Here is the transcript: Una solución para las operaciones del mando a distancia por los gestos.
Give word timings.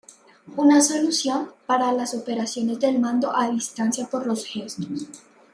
Una 0.57 0.81
solución 0.81 1.51
para 1.67 1.91
las 1.93 2.15
operaciones 2.15 2.79
del 2.79 2.97
mando 2.97 3.35
a 3.35 3.51
distancia 3.51 4.07
por 4.07 4.25
los 4.25 4.47
gestos. 4.47 4.87